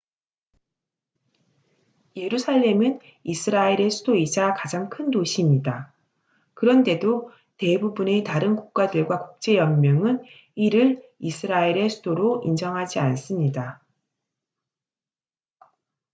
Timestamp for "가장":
4.55-4.89